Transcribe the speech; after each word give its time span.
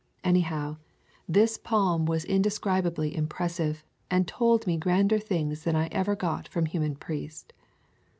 Any 0.23 0.39
how, 0.41 0.77
this 1.29 1.59
palm 1.59 2.07
was 2.07 2.25
indescribably 2.25 3.15
impressive 3.15 3.83
and 4.09 4.27
told 4.27 4.65
me 4.65 4.75
grander 4.75 5.19
things 5.19 5.61
than 5.63 5.75
I 5.75 5.89
ever 5.91 6.15
got 6.15 6.47
from 6.47 6.65
human 6.65 6.95
priest. 6.95 7.53